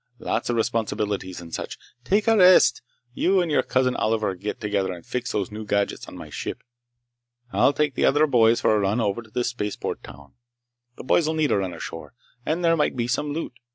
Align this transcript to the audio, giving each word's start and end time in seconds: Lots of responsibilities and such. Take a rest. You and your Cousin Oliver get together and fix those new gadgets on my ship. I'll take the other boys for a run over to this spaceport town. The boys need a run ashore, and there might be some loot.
Lots 0.17 0.49
of 0.49 0.55
responsibilities 0.55 1.41
and 1.41 1.53
such. 1.53 1.77
Take 2.03 2.27
a 2.27 2.35
rest. 2.35 2.81
You 3.13 3.39
and 3.39 3.51
your 3.51 3.61
Cousin 3.61 3.95
Oliver 3.97 4.33
get 4.33 4.59
together 4.59 4.91
and 4.93 5.05
fix 5.05 5.31
those 5.31 5.51
new 5.51 5.63
gadgets 5.63 6.07
on 6.07 6.17
my 6.17 6.31
ship. 6.31 6.63
I'll 7.53 7.71
take 7.71 7.93
the 7.93 8.05
other 8.05 8.25
boys 8.25 8.61
for 8.61 8.75
a 8.75 8.79
run 8.79 8.99
over 8.99 9.21
to 9.21 9.29
this 9.29 9.49
spaceport 9.49 10.01
town. 10.03 10.33
The 10.97 11.03
boys 11.03 11.27
need 11.29 11.51
a 11.51 11.57
run 11.59 11.71
ashore, 11.75 12.15
and 12.43 12.65
there 12.65 12.75
might 12.75 12.95
be 12.95 13.07
some 13.07 13.31
loot. 13.31 13.53